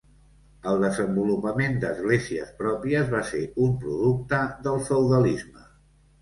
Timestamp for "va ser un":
3.13-3.77